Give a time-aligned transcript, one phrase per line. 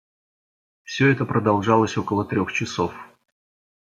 [0.83, 2.91] Все это продолжалось около трех часов.